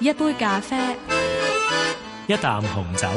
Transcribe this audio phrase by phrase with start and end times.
[0.00, 0.76] 一杯咖啡，
[2.26, 3.08] 一啖紅酒，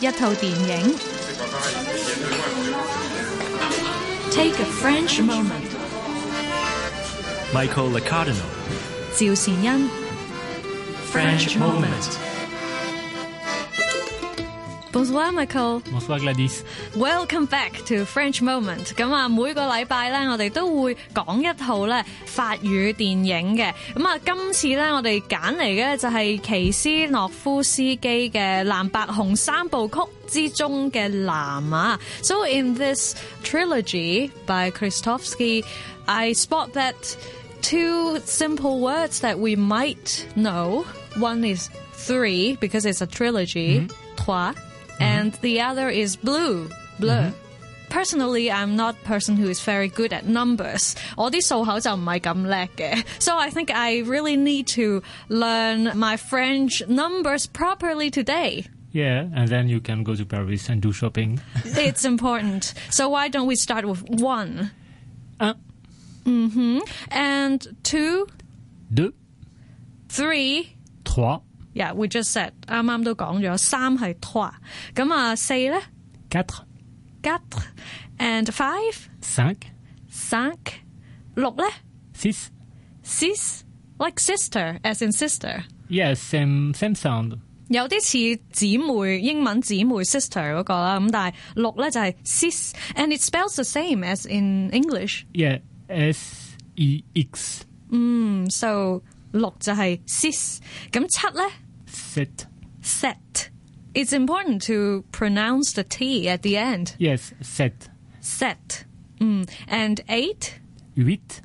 [0.00, 0.94] 一套電影。
[4.30, 5.70] Take a French moment。
[7.54, 8.44] Michael Licardino。
[9.14, 9.88] 趙善恩。
[11.12, 12.29] French moment。
[14.91, 15.31] Bonsoir
[16.19, 16.63] Gladys.
[16.95, 18.93] Welcome back to French Moment。
[18.93, 23.73] 咁啊，每個禮拜咧，我哋都會講一套咧法語電影嘅。
[23.95, 28.31] 咁啊，今次咧我哋揀嚟嘅就係奇斯諾夫斯基嘅
[28.65, 29.93] 《藍白紅三部曲》
[30.27, 31.97] 之中嘅藍啊。
[32.21, 35.63] So in this trilogy by Kieślowski,
[36.05, 36.95] I spot that
[37.61, 40.83] two simple words that we might know.
[41.17, 43.79] One is three because it's a trilogy.
[43.79, 43.91] Mm -hmm.
[44.17, 44.53] Trois
[45.00, 47.32] and the other is blue, bleu.
[47.88, 50.94] Personally, I'm not a person who is very good at numbers.
[51.16, 53.04] 我啲数口就唔系咁叻嘅。
[53.20, 58.66] So I think I really need to learn my French numbers properly today.
[58.92, 61.38] Yeah, and then you can go to Paris and do shopping.
[61.64, 62.72] It's important.
[62.90, 64.70] So why don't we start with one?
[65.38, 65.54] Un,
[67.10, 68.26] And two,
[68.92, 69.12] deux,
[70.08, 71.40] three, trois,
[71.74, 74.52] yeah, we just said 啱啱都讲咗，三系 trois，
[74.94, 75.80] 咁啊四咧
[76.30, 76.64] quatre,
[77.22, 77.62] quatre
[78.18, 79.56] and five cinq,
[80.10, 80.56] cinq，
[81.34, 81.66] 六咧
[82.14, 82.48] six.
[83.04, 83.60] six
[83.98, 87.38] like sister as in sister， Yeah, same same sound.
[87.68, 88.00] 有啲
[88.36, 97.62] 似姊妹英文姊妹 sister 嗰个啦，咁但系六咧就系 sis，and it spells the same as in English， Yeah, S E X.
[97.90, 100.58] 嗯，so 六就系 sis，
[100.92, 101.50] 咁七咧
[101.88, 102.46] Sept.
[102.82, 106.94] set。It's important to pronounce the T at the end.
[106.98, 107.88] Yes, sept.
[108.20, 108.84] Set.
[109.18, 109.48] Mm.
[109.68, 110.60] And eight,
[110.94, 111.40] Huit,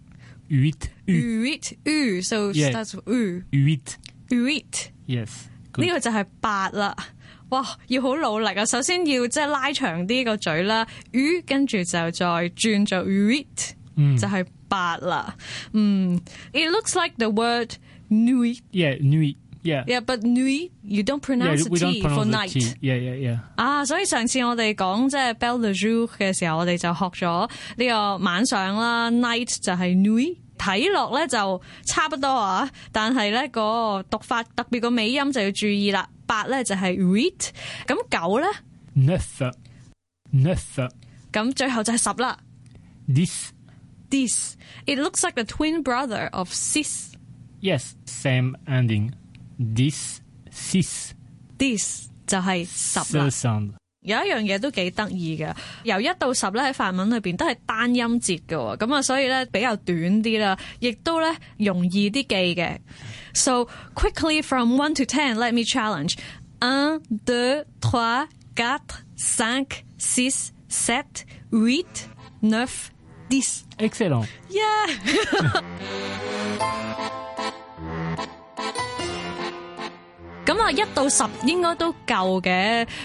[0.50, 1.14] huit, U.
[1.16, 2.22] huit, u.
[2.22, 2.72] So Yeah.
[2.72, 3.44] starts with u.
[3.52, 3.96] Huit.
[4.30, 4.92] Huit.
[5.08, 5.30] Yes.
[5.78, 5.90] 呢 Good.
[5.92, 6.96] 个就系八啦。
[7.50, 8.66] 哇，要好努力啊！
[8.66, 13.72] 首先要即系拉长啲个嘴啦，u 跟住就再转做 huit，、
[14.18, 15.36] 就係八啦。
[15.74, 16.20] 嗯，
[16.54, 17.72] It looks like the word
[18.10, 18.60] nuit.
[18.72, 19.36] Yeah, nuit.
[19.64, 19.86] Yeah.
[19.86, 22.54] Yeah, but nuit you don't Yeah, pronounce we the don't T for pronounce night.
[22.54, 22.76] the T.
[22.82, 23.40] Yeah, yeah, yeah.
[23.58, 30.38] 啊，所以上次我哋講即係 Belle de jour 嘅時候，我哋就學咗呢個晚上啦，night 就係 nuit。
[30.58, 33.50] 睇落咧就差不多啊，但係咧嗰
[33.98, 36.08] 個讀法特別個尾音就要注意啦。
[36.28, 37.50] 八咧就係 huit，
[37.88, 38.48] 咁九咧，
[38.96, 39.52] Neuf.
[40.32, 40.90] Neuf.
[41.34, 42.38] 咁最後就係十啦。
[43.10, 43.50] Dix.
[44.10, 47.12] This it looks like the twin brother of six.
[47.62, 49.12] Yes, same ending.
[49.58, 50.20] Dix,
[50.52, 51.12] six.
[51.58, 53.74] This 就系十啦 The。sound.
[54.02, 62.80] 有一样嘢都几得意嘅，由一到十咧喺法文里边都系单音节嘅喎，咁啊所以咧比较短啲啦，亦都咧容易啲记嘅。
[63.36, 66.16] So quickly from one to ten, let me challenge.
[66.62, 72.08] Un, deux, trois, quatre, cinq, six, sept, huit,
[72.42, 72.88] neuf,
[73.29, 73.65] this.
[73.79, 74.29] Excellent.
[74.49, 74.87] Yeah.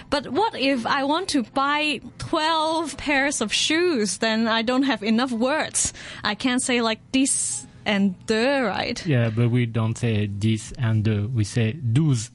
[0.09, 5.01] But what if I want to buy 12 pairs of shoes, then I don't have
[5.01, 5.91] enough words.
[6.23, 9.03] I can't say like this and the, right?
[9.07, 12.29] Yeah, but we don't say this and the, we say douze.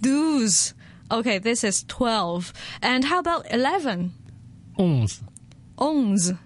[0.00, 0.74] Douze.
[1.10, 2.52] Okay, this is 12.
[2.80, 4.12] And how about 11?
[4.78, 5.22] Onze.
[5.76, 6.38] Onze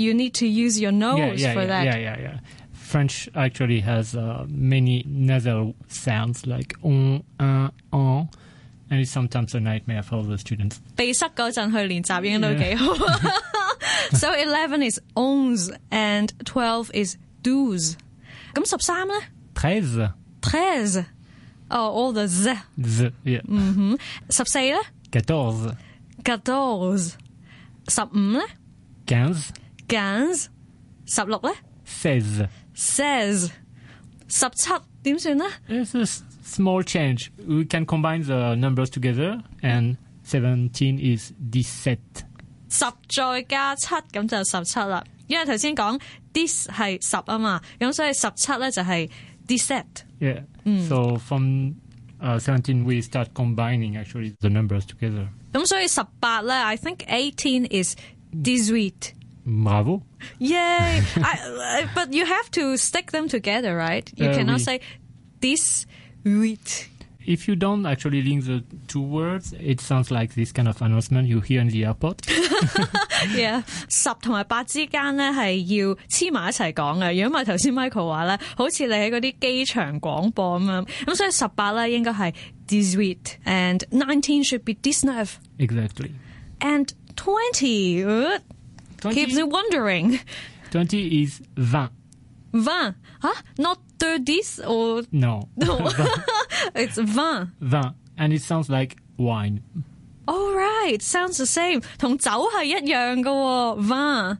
[0.00, 1.84] You need to use your nose yeah, yeah, for yeah, that.
[1.84, 2.38] yeah, yeah, yeah.
[2.72, 8.28] French actually has uh, many nasal sounds like on, un, en,
[8.90, 10.80] and it's sometimes a nightmare for the students.
[10.96, 12.94] 鼻 塞嗰阵去练习应该都几好。
[14.12, 17.96] so eleven is onze and twelve is douze。
[18.54, 19.14] 咁十三咧
[19.54, 20.12] Treize,
[20.42, 21.04] treize。
[21.68, 22.54] 哦，all the z。
[22.80, 23.42] z, yeah.
[23.42, 23.98] Mm.
[24.30, 24.76] 十四咧
[25.10, 25.74] Quatorze,
[26.22, 27.14] quatorze。
[27.88, 28.42] 十五咧
[29.06, 29.48] quinze,
[29.91, 30.45] 揀
[31.05, 31.51] 十六咧
[31.85, 33.49] ？says says
[34.27, 34.69] 十七
[35.03, 36.05] 點算咧？It's a
[36.45, 37.27] small change.
[37.47, 42.23] We can combine the numbers together, and seventeen is dix-sept.
[42.69, 45.03] 十再加七咁就十七啦。
[45.27, 45.99] 因為頭先講
[46.33, 49.09] dis 係十啊嘛，咁所以十七咧就係
[49.47, 49.85] dix-sept。
[50.19, 50.43] Yeah.
[50.87, 51.73] So from
[52.23, 55.27] Uh, 17 we start combining actually the numbers together.
[55.53, 57.95] 咁所以十八咧，I think eighteen is
[58.31, 58.93] 18
[59.45, 60.03] Marvel.
[60.39, 61.01] Yay!
[61.17, 64.09] I, but you have to stick them together, right?
[64.15, 64.81] You uh, cannot say
[65.41, 65.85] this
[66.23, 66.87] wheat.
[67.23, 71.27] If you don't actually link the two words, it sounds like this kind of announcement
[71.27, 72.21] you hear in the airport.
[73.35, 73.61] yeah.
[73.61, 77.23] yeah，十同埋八之間咧係要黐埋一齊講嘅。
[77.23, 82.33] 如果唔係頭先 Michael 話咧，好似你喺嗰啲機場廣播咁樣，咁所以十八咧應該係
[82.67, 85.33] this wheat and nineteen should be this nerve.
[85.59, 86.11] Exactly.
[86.59, 88.03] And twenty.
[89.00, 90.18] 20, keeps you wondering.
[90.70, 91.88] 20 is 20.
[92.52, 93.42] 20, huh?
[93.58, 95.48] Not 30 or No.
[95.56, 95.88] no.
[96.74, 97.50] it's 20.
[97.60, 97.94] 20.
[98.18, 99.62] And it sounds like wine.
[100.28, 101.82] All right, sounds the same.
[101.98, 104.38] 同酒系一样嘅喎，20.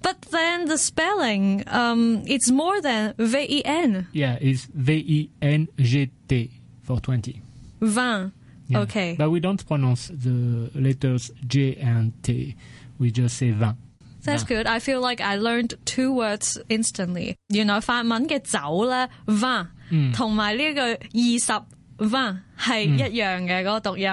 [0.00, 4.06] But then the spelling, um, it's more than V-E-N.
[4.12, 6.50] Yeah, it's V-E-N-G-T
[6.82, 7.42] for 20.
[7.80, 8.32] 20.
[8.68, 8.80] Yeah.
[8.80, 9.14] Okay.
[9.18, 12.54] But we don't pronounce the letters J and T.
[12.98, 13.74] We just say 20.
[14.24, 14.66] That's good.
[14.66, 17.36] I feel like I learned two words instantly.
[17.48, 19.66] 原來法文嘅酒咧 vin
[20.12, 20.96] 同埋呢個二
[21.38, 24.08] 十 vin 係一樣嘅嗰個讀音。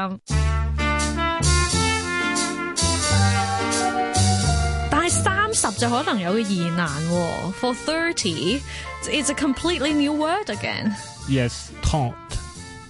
[4.89, 7.53] 但係三十就可能有個疑難喎。
[7.59, 8.62] For thirty,
[9.06, 10.94] it's a completely new word again.
[11.27, 12.13] Yes, 30.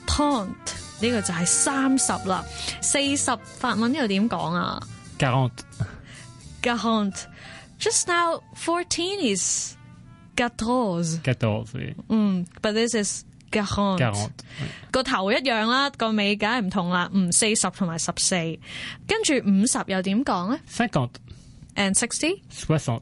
[0.06, 2.44] Trente 呢個就係三十啦。
[2.82, 4.80] 四十法文又點講啊？
[6.62, 6.78] 40.
[6.80, 7.28] quarante.
[7.80, 9.76] Just now, fourteen is
[10.36, 11.20] quatorze.
[11.24, 11.66] 14.
[11.76, 11.96] oui.
[12.10, 14.00] 嗯，but this is quarante.
[14.00, 14.30] 40.
[14.92, 17.10] 个头一样啦，个尾梗系唔同啦。
[17.14, 18.36] 嗯，四十同埋十四，
[19.08, 21.10] 跟住五十又点讲咧50.
[21.76, 23.02] ？And sixty 60.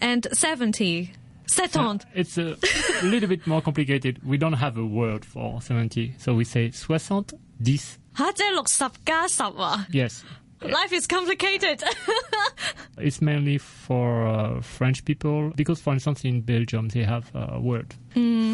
[0.00, 1.08] and seventy.
[1.48, 2.02] Settante.
[2.14, 2.56] It's a
[3.02, 4.18] little bit more complicated.
[4.24, 6.14] We don't have a word for 70.
[6.18, 7.24] So we say 60,
[7.60, 7.98] 10.
[8.14, 10.20] 吓，即系六十加十啊 Yes.
[10.64, 11.82] ！Life is complicated 。
[12.98, 17.94] It's mainly for uh, French people because, for instance, in Belgium they have a word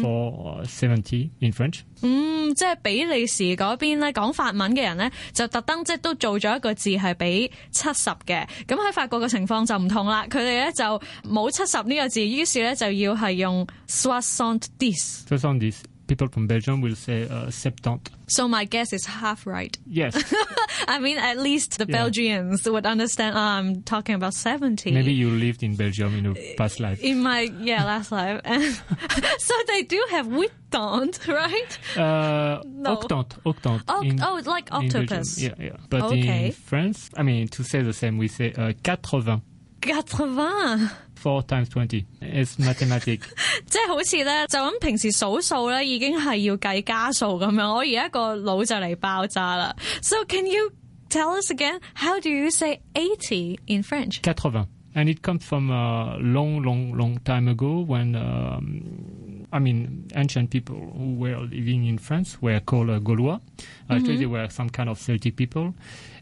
[0.01, 1.81] for uh, 70 in French.
[2.01, 8.47] 嗯，即系比利时嗰边咧讲法文嘅人咧，就特登即系都做咗一个字系俾七十嘅。
[8.65, 10.83] 咁喺法国嘅情况就唔同啦，佢哋咧就
[11.29, 15.25] 冇七十呢个字，于是咧就要系用 soixante-dix。
[15.27, 15.75] 70.
[16.12, 18.10] people from Belgium will say uh, septante.
[18.26, 19.74] So my guess is half right.
[19.86, 20.12] Yes.
[20.88, 21.96] I mean, at least the yeah.
[21.98, 23.36] Belgians would understand.
[23.36, 24.90] Oh, I'm talking about seventy.
[24.92, 27.00] Maybe you lived in Belgium in a past life.
[27.00, 28.62] In my yeah last life, and
[29.38, 31.72] so they do have huitante, right?
[31.96, 32.96] Uh, no.
[32.96, 33.84] Octante, octante.
[33.84, 35.40] Oct- in, oh, like octopus.
[35.40, 35.76] Yeah, yeah.
[35.88, 36.46] But okay.
[36.46, 39.42] in France, I mean, to say the same, we say uh, 80.
[39.84, 40.90] 80.
[41.22, 43.26] Four times twenty is mathematics.
[43.66, 47.70] 即系好似咧，就咁平时数数咧，已经系要计加数咁样。
[47.74, 49.74] 我而家个脑就嚟爆炸啦。
[50.02, 50.72] So can you
[51.08, 54.20] tell us again how do you say eighty in French?
[54.22, 60.08] 80 and it comes from a long, long, long time ago when, um, I mean,
[60.14, 63.40] ancient people who were living in France were called uh, Gaulois.
[63.88, 64.18] Actually, mm -hmm.
[64.18, 65.72] they were some kind of Celtic people.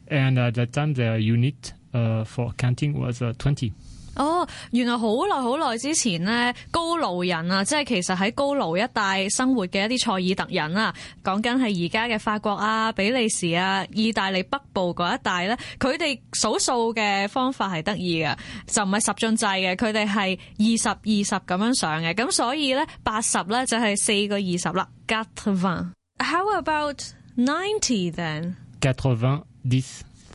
[0.08, 3.72] And at that time, their unit uh, for counting was uh, 20.
[4.19, 18.37] 哦，原來好耐好耐之前咧，高盧人啊，即係其實喺高盧一帶生活嘅一啲塞爾特人啊，講緊係而家嘅法國啊、比利時啊、意大利北部嗰一帶咧，佢哋數數嘅方法係得意嘅，
[18.67, 20.95] 就唔係十進制嘅，佢哋係二十二
[21.39, 27.01] 十咁樣上嘅，咁所以咧八十咧就係四個二十啦，quatre-vingts。How about
[27.35, 28.53] ninety then？
[28.79, 29.81] 80, 10.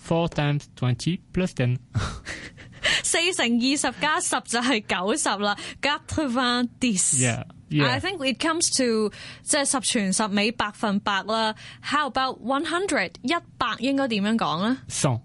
[0.06, 1.78] 4 times 20 plus 10.
[3.02, 7.16] 四乘二十加十就係九十啦，quatre-vingt-dix。
[7.20, 7.44] Yeah.
[7.44, 8.00] I Yeah.
[8.00, 9.12] think it comes to
[9.44, 11.54] 即係十全十美百分百啦。
[11.82, 13.12] How about one hundred？
[13.22, 15.20] 一百應該點樣講咧 100.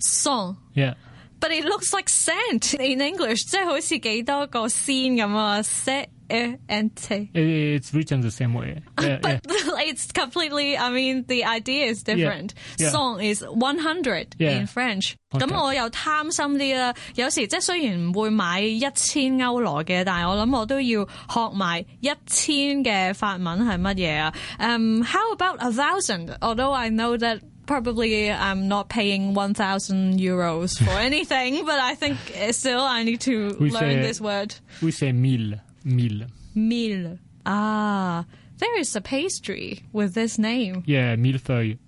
[0.00, 0.56] ？cent。
[0.74, 0.94] Yeah.
[1.40, 7.28] But it looks like cent in English，即係好似幾多個仙咁啊，c e n t。
[7.34, 8.82] It's written the same way.
[9.00, 9.18] Yeah, yeah.
[9.20, 9.40] But
[9.86, 10.76] it's completely.
[10.76, 12.54] I mean, the idea is different.
[12.78, 12.90] Yeah.
[12.90, 14.60] Song is one hundred Yeah.
[14.60, 15.16] in French.
[15.34, 15.46] Okay.
[15.46, 24.34] 咁我又贪心啲啦，有时即系虽然唔会买一千欧罗嘅，但系我谂我都要学埋一千嘅法文系乜嘢啊？
[24.58, 26.36] Um, how about a thousand?
[26.40, 27.40] Although I know that.
[27.66, 33.22] Probably I'm not paying 1,000 euros for anything, but I think uh, still I need
[33.22, 34.54] to We learn say- this word.
[34.82, 35.54] We say mille.
[35.84, 36.26] Mille.
[36.54, 37.18] Mille.
[37.46, 38.24] Ah,
[38.58, 40.82] there is a pastry with this name.
[40.86, 41.78] Yeah, millefeuille.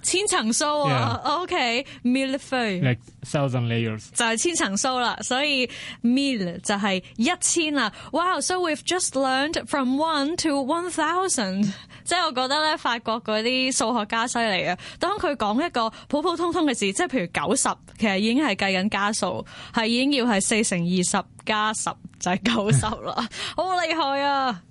[0.00, 4.08] 千层酥啊，OK，mille feuille Like thousand layers.
[4.14, 5.68] 就系千层酥啦，所以
[6.02, 7.92] mille 就系一千啦。
[8.12, 11.72] Wow, so we've just learned from one to one thousand。
[12.04, 14.76] 即係我覺得咧，法國嗰啲數學家犀利啊！
[14.98, 24.62] 當佢講一個普普通通嘅字，即係譬如九十，其實已經係計緊加數，係已經要係四乘二十加十就係九十啦，好厲害啊！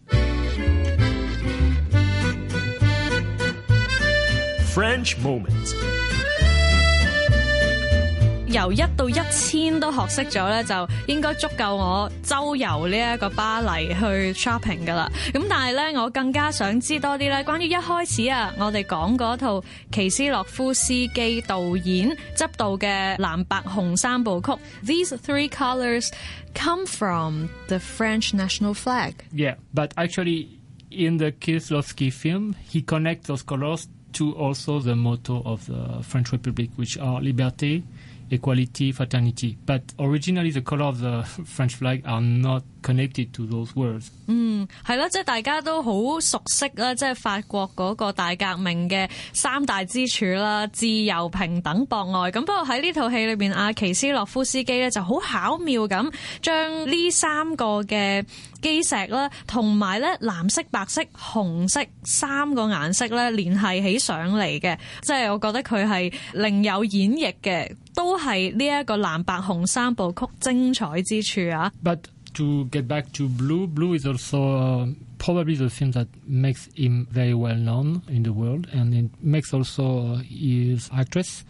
[4.76, 6.01] French moment.
[8.52, 15.12] 由一到一千都學識咗咧，就應該足夠我周遊呢一個巴黎去 shopping 噶啦。
[15.34, 24.54] 咁但係咧，我更加想知多啲咧，關於一開始啊，我哋講嗰套奇斯洛夫斯基導演執導嘅藍白紅三部曲。
[24.86, 26.10] These three colors
[26.56, 29.14] come from the French national flag。
[29.34, 30.48] Yeah, but actually,
[30.90, 36.32] in the Kieslowski film, he connects those colors to also the motto of the French
[36.32, 37.84] Republic, which are liberté,
[38.32, 39.58] equality, fraternity.
[39.66, 44.08] But originally, the color of the French flag are not connected to those words.
[44.28, 52.32] 嗯，係啦，即係大家都好熟悉啦，即係法國嗰個大革命嘅三大支柱啦，自由、平等、博愛。
[52.32, 58.24] 咁不過喺呢套戲裏邊，阿奇斯洛夫斯基咧就好巧妙咁將呢三個嘅
[58.62, 71.72] 基石啦，同埋咧藍色、白色、紅色三個顏色咧聯繫起上嚟嘅，即係我覺得佢係另有演繹嘅，都係呢一個藍白紅三部曲精彩之處啊！
[71.84, 72.00] But
[72.34, 77.08] to get back to Blue, Blue is also uh, probably the film that makes him
[77.12, 81.42] very well known in the world, and it makes also uh, his actress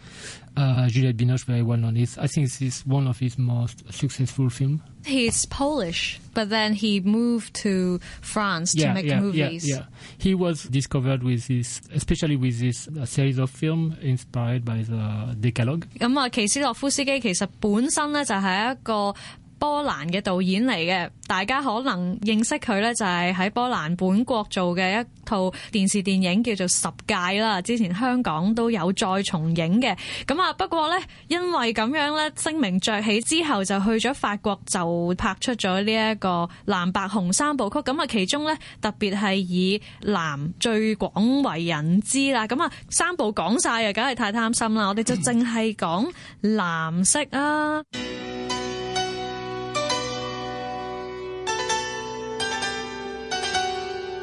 [0.56, 1.96] uh, Juliette Binoche very well known.
[1.96, 4.80] It's, I think this is one of his most successful films.
[5.04, 9.66] He's Polish, but then he moved to France to make yeah, movies.
[9.66, 9.84] yeah, yeah.
[10.18, 15.34] He was discovered with this, especially with this uh, series of film inspired by the
[15.40, 15.86] Decalogue.
[15.98, 19.14] 咁啊，奇斯洛夫斯基其实本身咧就系一个
[19.62, 29.96] 波蘭嘅導演嚟嘅，大家可能認識佢咧就係喺波蘭本國做嘅一套電視電影叫做《十戒》啦，之前香港都有再重映嘅。
[30.26, 37.78] 咁啊，不過咧因為咁樣咧聲名鵲起之後，就去咗法國就拍出咗呢一個藍白紅三部曲。
[37.80, 42.46] 咁啊，其中咧特別係以藍最廣為人知啦。
[42.46, 44.86] 咁啊，三部講晒啊，梗係太貪心啦。
[44.88, 46.08] 我哋就淨係講
[46.42, 47.82] 藍色啊。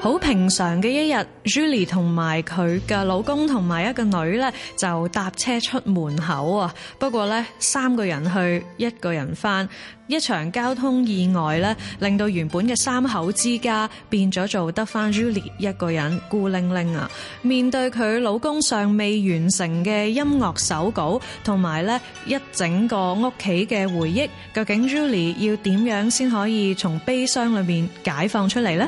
[0.02, 6.72] 好平常嘅一日，Julie 同埋佢嘅老公同埋一個女咧就搭車出門口啊。
[7.00, 9.68] 不過咧，三個人去，一個人返，
[10.06, 17.10] 一場交通意外咧，令到原本嘅三口之家變咗做得返 Julie 一個人孤零零啊。
[17.42, 28.88] 面對佢老公尚未完成嘅音樂手稿，同埋咧一整個屋企嘅回憶，究竟 Julie 要點樣先可以從悲傷裏面解放出嚟呢？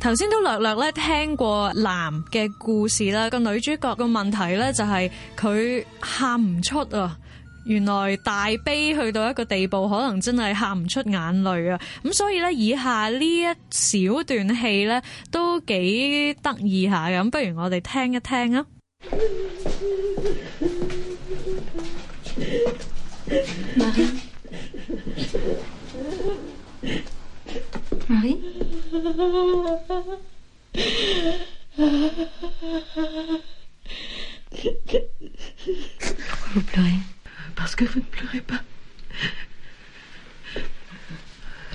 [0.00, 7.16] 頭先都略略咧聽過藍嘅故事啦，個女主角個問題咧就係佢喊唔出啊！
[7.64, 11.80] 原來大悲去到一個地步，可能真係喊唔出眼淚啊！
[12.04, 18.66] 咁所以咧，以下呢一小段戲咧都幾得意下嘅，咁不如我哋聽一聽啊！
[28.09, 28.37] Marie
[36.09, 36.93] Pourquoi vous pleurez
[37.55, 38.61] Parce que vous ne pleurez pas.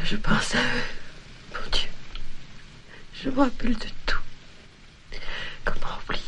[0.04, 1.54] Je pense à eux.
[1.54, 1.88] Mon Dieu.
[3.22, 4.18] Je me rappelle de tout.
[5.64, 6.20] Comment oublier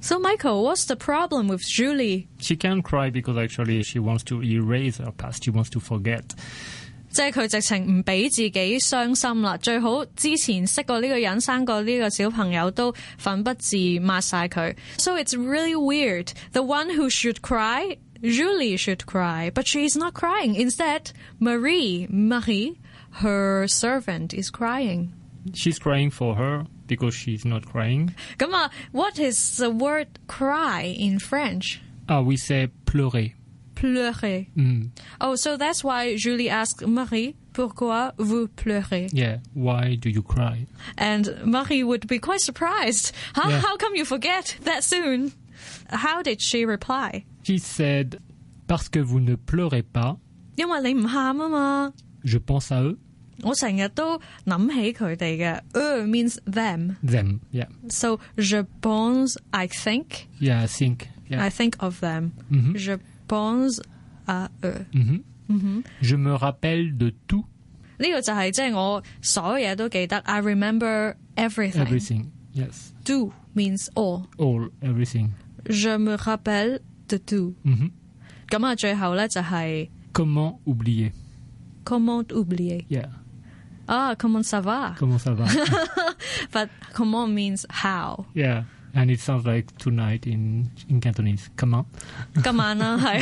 [0.00, 4.96] So Michael, what's the problem with Julie？She can't cry because actually she wants to erase
[4.96, 5.44] her past.
[5.44, 6.34] She wants to forget.
[7.09, 14.75] 即系佢直情唔俾自己伤心啦，最好之前识过呢个人、生过呢个小朋友都奋不自抹晒佢。
[14.97, 16.29] So it's really weird.
[16.51, 20.55] The one who should cry, Julie should cry, but she is not crying.
[20.55, 22.75] Instead, Marie, Marie,
[23.21, 25.13] her servant is crying.
[25.53, 28.09] She's crying for her because she's not crying.
[28.37, 31.77] 咁啊，what is the word cry in French?
[32.07, 33.31] Ah, we say pleurer.
[33.79, 34.45] Pleurer.
[34.55, 34.89] Mm.
[35.19, 39.09] Oh, so that's why Julie asked Marie, pourquoi vous pleurez?
[39.11, 39.39] Yeah.
[39.53, 40.65] Why do you cry?
[40.97, 43.11] And Marie would be quite surprised.
[43.35, 43.49] Huh?
[43.49, 43.59] Yeah.
[43.59, 45.33] How come you forget that soon?
[45.89, 47.25] How did she reply?
[47.43, 48.19] She said,
[48.67, 50.17] parce que vous ne pleurez pas,
[50.55, 52.97] 因为你唔喊啊嘛， je pense à eux,
[53.43, 55.61] 我成日都谂起佢哋嘅。
[55.73, 56.95] eux means them.
[57.03, 57.41] them.
[57.51, 57.67] Yeah.
[57.89, 61.09] So je pense, I think, Yeah, I think.
[61.29, 61.41] Yeah.
[61.43, 62.31] I think of them.
[62.49, 62.77] Mhm.
[62.77, 62.97] Je
[63.29, 63.81] pense
[64.27, 64.85] à eux.
[64.93, 65.21] Mhm.
[65.49, 65.83] Mm-hmm.
[66.01, 67.45] Je me rappelle de tout,
[67.99, 70.17] 呢个就系即系我所有嘢都记得。
[70.25, 71.85] I remember everything.
[71.85, 72.25] everything.
[72.53, 72.91] Yes.
[73.05, 74.23] Do means all.
[74.37, 75.29] All, everything.
[75.69, 77.53] Je me rappelle de tout.
[77.63, 77.91] Mhm.
[78.49, 81.11] 咁啊，最后咧就系 Comment oublier?
[81.83, 82.85] comment oublier。
[82.89, 83.09] Yeah.
[83.85, 84.95] 啊，comment ça va？
[84.97, 85.45] Comment ça va?
[86.51, 88.25] But comment means how？
[88.33, 88.63] yeah.
[88.97, 91.49] And it sounds like tonight in, in Cantonese.
[91.57, 91.85] Comment?
[92.41, 93.19] 今晚啦，系，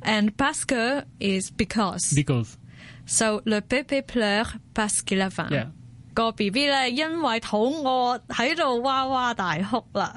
[0.04, 2.14] And parce que is because.
[2.16, 2.58] Because.
[3.06, 5.50] so le bébé pleure parce qu'il a faim.
[5.52, 5.68] Yeah.
[6.15, 10.15] 個 B B 咧，因為肚餓喺度哇哇大哭啦。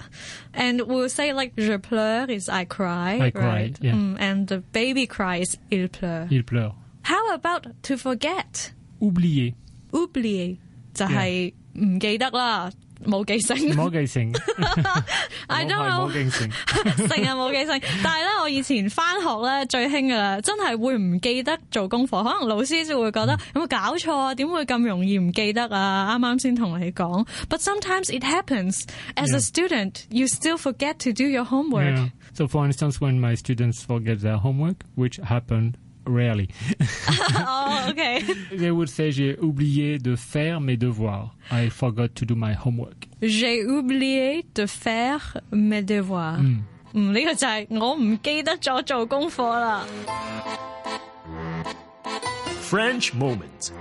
[0.53, 3.75] And we'll say like je pleure is I cry, I cry, right?
[3.81, 3.93] yeah.
[3.95, 6.27] Mm, and the baby cries il pleure.
[6.29, 6.74] Il pleure.
[7.03, 8.71] How about to forget?
[9.01, 9.53] Oublier.
[9.91, 10.57] oublier
[10.93, 12.71] 就係唔記得啦，
[13.05, 13.55] 冇记性。
[13.75, 14.33] 冇记性。
[15.48, 16.51] I don't 我系 know 冇记性。
[17.07, 24.36] 成日冇记性，但系咧，我以前翻学咧最兴噶啦，真系会唔记得做功课，可能老师就会觉得有冇搞错啊？
[24.36, 26.17] 点会咁容易唔记得啊？
[26.17, 28.83] 啱啱先同你讲，but sometimes it happens
[29.15, 29.45] as a Yeah.
[29.45, 31.95] student, you still forget to do your homework.
[31.95, 32.09] Yeah.
[32.33, 35.74] So, for instance, when my students forget their homework, which happened
[36.05, 36.50] rarely,
[37.45, 38.21] 哦，OK，
[38.57, 41.29] they would say j'ai oublié de faire mes devoirs.
[41.51, 43.07] I forgot to do my homework.
[43.21, 46.39] j'ai oublié de faire mes devoirs。
[46.93, 49.86] 嗯，呢个就系我唔记得咗做功课啦。
[52.69, 53.71] French moment.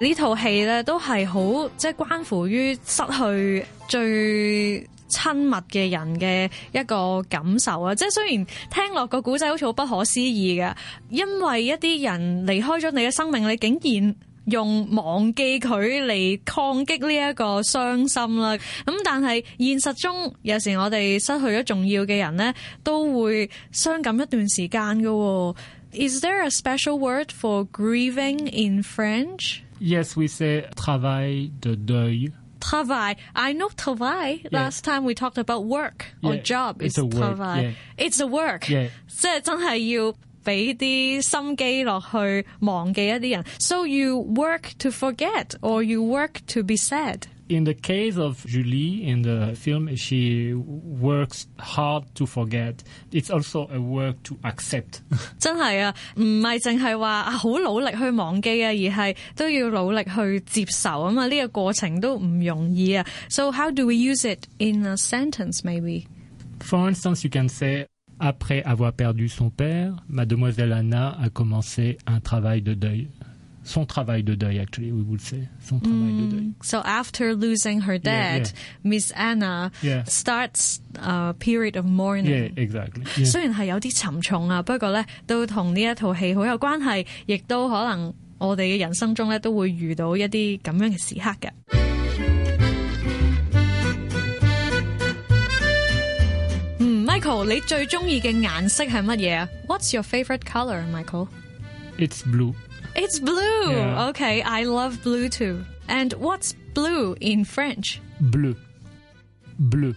[0.00, 4.80] 呢套戏咧都系好即系关乎于失去最
[5.10, 7.94] 親密嘅人嘅一個感受啊！
[7.94, 10.74] 即係雖然聽落個古仔好似好不可思議嘅，
[11.10, 14.14] 因為一啲人離開咗你嘅生命，你竟然
[14.46, 18.54] 用忘記佢嚟抗擊呢一個傷心啦。
[18.56, 22.52] 咁但係現實中有時我哋失去咗重要嘅人咧，
[22.82, 25.56] 都會傷感一段時間嘅喎。
[25.94, 29.60] Is there a special word for grieving in French?
[29.78, 32.32] Yes, we say travail de deuil.
[32.60, 33.16] Travail.
[33.34, 34.38] I know travail.
[34.38, 34.48] Yeah.
[34.52, 36.80] Last time we talked about work or Yeah, job.
[36.80, 37.62] it's It's a work, travail.
[37.62, 37.72] yeah.
[37.98, 38.68] It's a work.
[38.68, 38.88] Yeah.
[39.08, 43.44] 即系真系要俾啲心机落去忘记一啲人。
[43.58, 47.22] So you work to forget or you work to be sad.
[47.48, 52.82] In the case of Julie in the film, she works hard to forget.
[53.10, 55.00] It's also a work to accept.
[55.38, 61.26] 真系啊，唔系净系话啊好努力去忘记啊，而系都要努力去接受啊嘛。
[61.26, 63.04] 呢、个过程都唔容易啊。
[63.28, 66.06] So how do we use it in a sentence maybe?
[66.60, 67.86] For instance, you can say
[68.18, 73.08] après avoir perdu son père, mademoiselle Anna a commencé un travail de deuil.
[73.66, 75.46] Son travail de deuil, actually, we would say.
[75.60, 76.52] Son travail de deuil.
[76.62, 78.52] So after losing her dad, yeah.
[78.82, 80.02] Miss Anna Yeah.
[80.04, 82.26] starts a period of mourning.
[82.26, 83.04] Yeah, exactly.
[83.16, 83.24] Yeah.
[83.30, 91.50] 虽然系有啲沉重啊，不过咧都同呢一套戏好有关系，亦都可能我哋嘅人生中咧都会遇到一啲咁样嘅时刻嘅。
[96.80, 99.48] 嗯，Michael，你最中意嘅颜色系乜嘢啊？
[99.68, 101.28] What's your favorite color, Michael?
[101.98, 102.54] It's blue.
[102.96, 103.70] It's blue.
[103.72, 104.08] Yeah.
[104.10, 105.64] Okay, I love blue too.
[105.88, 108.00] And what's blue in French?
[108.20, 108.54] Bleu.
[109.58, 109.94] Bleu.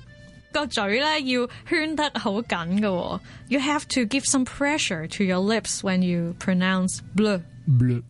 [0.51, 7.41] 个嘴咧要圈得好紧嘅喎，you have to give some pressure to your lips when you pronounce bleu。
[7.67, 8.01] Bleu.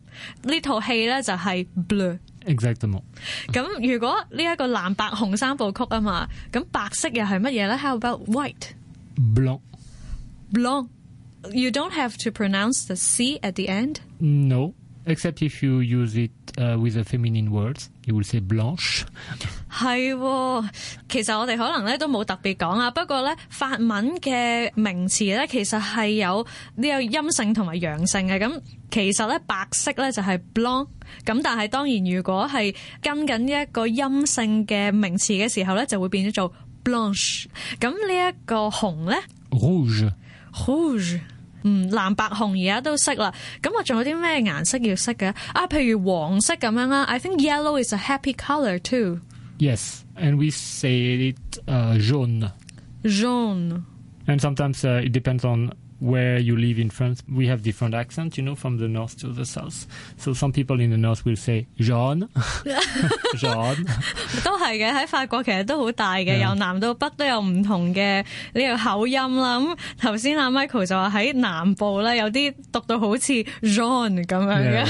[0.43, 2.19] 呢套戏咧就系 bleu。
[2.45, 3.01] Exactement.
[3.51, 7.75] 咁如果呢一个蓝白红三部曲啊嘛，咁白色又系乜嘢咧？
[7.77, 8.73] How about white?
[9.17, 9.61] Blanc.
[10.51, 10.89] Blanc.
[11.51, 14.01] You don't have to pronounce the C at the end.
[14.19, 14.73] No.
[15.07, 17.91] Except if you use it uh, with a feminine words.
[18.07, 19.03] You will say blanche.
[19.71, 20.69] 系喎，
[21.07, 22.89] 其实我哋可能咧都冇特别讲啊。
[22.89, 26.43] 不过咧，法文嘅名词咧其实系有
[26.77, 28.39] 呢个阴性同埋阳性嘅。
[28.39, 30.87] 咁其实咧白色咧就系 blanc，
[31.23, 37.45] 咁但系当然如果系跟紧呢一个阴性嘅名词嘅时候咧，就会变咗做 blanche。
[37.79, 39.19] 咁呢一个红咧
[39.51, 41.19] Rouge.
[41.59, 41.59] rouge。
[41.63, 45.65] 嗯，蓝白红而家都识啦，咁我仲有啲咩颜色要识嘅啊？
[45.67, 49.19] 譬如黄色咁样啦，I think yellow is a happy color too。
[49.57, 50.01] Yes.
[50.15, 52.51] And we say it uh, jaune.
[53.03, 53.83] jaune。
[54.27, 55.71] And sometimes uh, it depends on
[56.01, 59.29] where you live in France, we have different accents, you know, from the north to
[59.29, 59.87] the south.
[60.17, 62.27] So some people in the north will say jaune,
[63.37, 63.85] jaune.
[64.43, 66.49] 都系嘅，喺法国其实都好大嘅， Yeah.
[66.49, 69.59] 由南到北都有唔同嘅呢个口音啦。
[69.59, 74.85] 咁头先阿 Michael 就话喺南部咧有啲读到好似 jaune 咁样嘅，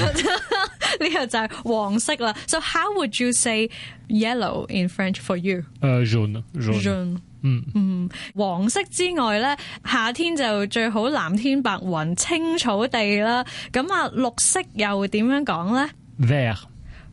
[0.99, 2.35] 呢個就係黃色啦。
[2.47, 3.69] So how would you say
[4.07, 5.63] yellow in French for you？
[5.81, 6.81] Euh, jaune, jaune.
[6.81, 9.55] jaune 嗯嗯，黃色之外咧，
[9.85, 13.45] 夏天就最好藍天白雲、青草地啦。
[13.71, 16.57] 咁啊，綠色又點樣講咧 Vert,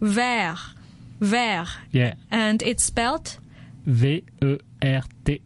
[0.00, 0.56] ？vert
[1.20, 2.14] vert yeah.
[2.30, 3.34] and it's spelled
[3.84, 5.40] V-E-R-T,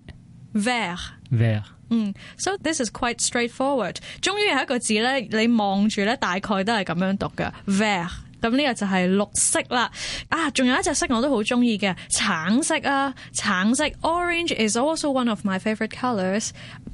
[0.54, 0.98] vert。
[1.32, 1.62] vert.
[1.90, 3.96] 嗯，so this is quite straightforward。
[4.20, 8.10] 终于有一个字咧，你望住咧，大概都系咁样读嘅 vert。
[8.42, 9.90] 咁呢个就系绿色啦。
[10.28, 16.50] 啊，仲有一只色我都好中意嘅，橙色啊，橙色 orange is also one of my favorite colors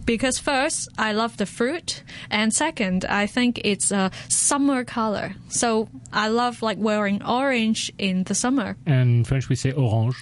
[0.06, 5.34] because first I love the fruit and second I think it's a summer color.
[5.48, 8.76] So I love like wearing orange in the summer.
[8.86, 10.14] And in French we say orange.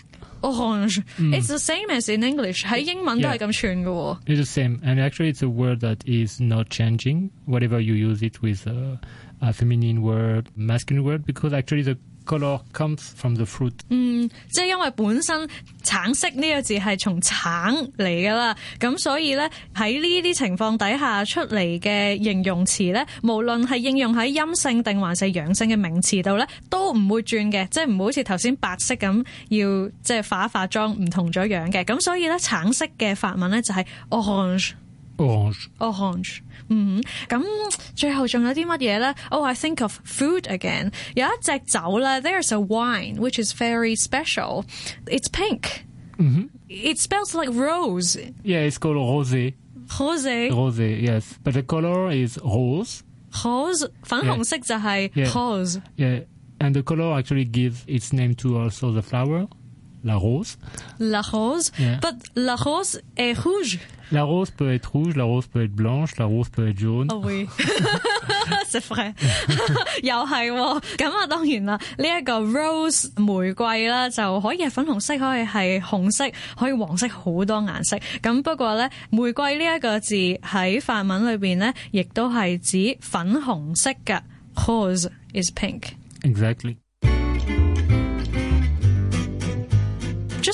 [0.44, 1.02] Orange.
[1.18, 2.64] It's the same as in English.
[2.64, 3.46] 喺英文都系 Yeah.
[3.48, 4.18] 咁串嘅喎。
[4.26, 7.30] It's the same, and actually, it's a word that is not changing.
[7.46, 8.98] Whatever you use it with a,
[9.40, 13.72] a feminine word, masculine word, because actually the color comes from the fruit.
[13.88, 15.48] 嗯，即係因為本身
[15.82, 34.72] 橙色呢個字係從橙嚟噶啦，咁所以咧喺呢啲情況底下出嚟嘅形容詞咧，無論係應用喺陰性定還是陽性嘅名詞度咧，都唔會轉嘅，即係唔會好似頭先白色咁要即係化一化妝唔同咗樣嘅，咁所以咧橙色嘅法文咧就係 orange。
[35.18, 35.68] Orange.
[35.78, 36.40] orange。
[36.68, 37.42] 嗯，咁
[37.94, 39.14] 最后仲有啲乜嘢咧？
[39.30, 40.92] Oh, I think of food again。
[41.14, 44.64] 有一只酒咧，there's a wine which is very special.
[45.06, 45.84] It's pink.
[46.68, 48.16] It smells like rose.
[48.44, 49.54] Yeah, it's called rosé.
[49.98, 51.34] Rose, Rosé, yes.
[51.42, 53.02] But the color is rose.
[53.42, 55.32] rose，粉红色就系 Yeah.
[55.32, 55.80] rose。
[55.96, 56.24] Yeah,
[56.60, 59.48] and the color actually gives its name to also the flower,
[60.04, 60.56] la rose.
[60.98, 61.98] La rose, Yeah.
[62.00, 63.78] but la rose est rouge.
[64.12, 67.06] La rose peut être rouge, la rose peut être blanche, la rose peut être jaune.
[67.12, 67.46] Oh oui,
[68.68, 69.14] c'est vrai，
[70.02, 71.26] 又係喎咁啊！
[71.28, 76.24] 當然啦，呢、一個 rose 玫瑰啦，就可以係粉紅色，可以係紅色，
[76.58, 77.96] 可以黃色，好多顏色。
[78.20, 84.20] 咁不過咧，玫瑰呢一個字喺法文裏邊咧，亦都係指粉紅色嘅。
[84.56, 85.82] Rose is pink。
[86.22, 86.76] Exactly.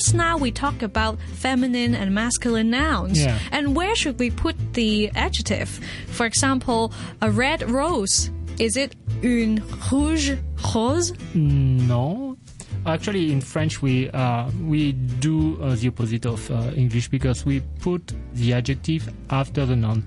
[0.02, 3.22] Just now we talked about feminine and masculine nouns.
[3.22, 3.38] Yeah.
[3.52, 5.68] And where should we put the adjective?
[6.08, 8.28] For example, a red rose.
[8.58, 9.62] Is it une
[9.92, 10.32] rouge
[10.74, 11.12] rose?
[11.34, 12.36] No.
[12.84, 17.60] Actually, in French, we uh, we do uh, the opposite of uh, English because we
[17.78, 20.02] put the adjective after the noun,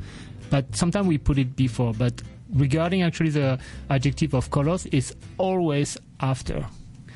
[0.50, 1.94] but sometimes we put it before.
[1.94, 2.22] But
[2.54, 6.66] regarding actually the adjective of colors, it's always after.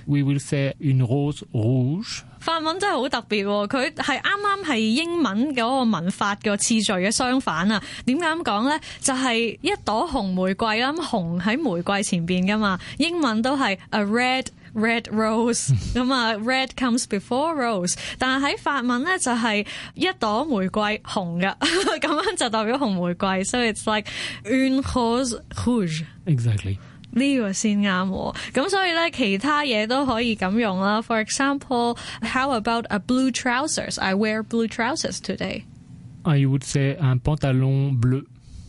[0.08, 2.24] We will say une rose rouge.
[2.41, 7.83] 法文真係好特別喎，佢係啱啱係英文嗰個文法個次序嘅相反啊！
[8.05, 8.81] 點解咁講咧？
[9.01, 21.57] 就係、一朵紅玫瑰啦，咁紅喺玫瑰前邊噶嘛，英文都係 a red red rose 咁啊，red comes before rose，但係喺法文咧就係一朵玫瑰紅嘅，
[21.99, 24.11] 咁樣就代表紅玫瑰，so it's like
[24.45, 26.05] une rose rouge。
[26.27, 26.77] Exactly.
[27.17, 31.01] 呢個先啱喎，咁所以咧其他嘢都可以咁用啦。
[31.01, 34.01] For example, how about a blue trousers?
[34.01, 35.63] I wear blue trousers today.
[36.25, 38.25] I would say un pantalon bleu.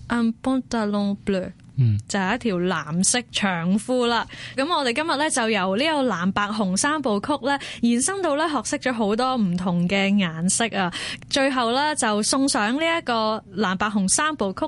[0.10, 1.52] Un pantalon bleu.
[1.80, 4.26] 嗯就係一條藍色長褲啦。
[4.56, 10.92] 咁我哋今日咧就由呢個藍白紅三部曲咧延伸到咧學識咗好多唔同嘅顏色啊。
[11.30, 14.66] 最後咧就送上呢一個藍白紅三部曲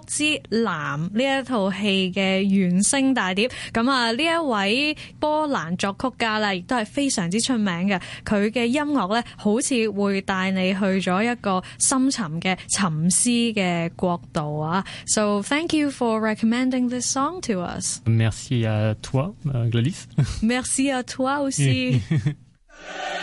[0.50, 3.50] 之藍呢一套戲嘅原聲大碟。
[3.74, 8.02] 咁啊呢一位波蘭作曲家啦，亦都係非常之出名嘅。
[8.26, 14.84] 佢嘅音樂咧好似會帶你去咗一個深沉嘅沉思嘅國度啊。
[15.06, 18.03] So thank you for recommending this song to us.
[18.07, 20.07] Merci à toi, euh, Gladys.
[20.43, 22.01] Merci à toi aussi.